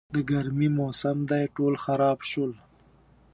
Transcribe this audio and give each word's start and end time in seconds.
د 0.13 0.15
ګرمي 0.31 0.69
موسم 0.79 1.17
دی، 1.29 1.43
ټول 1.55 1.73
خراب 1.83 2.19
شول. 2.29 2.51